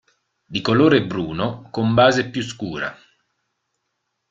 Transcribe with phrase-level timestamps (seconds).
[0.53, 2.97] Di colore bruno, con base più scura.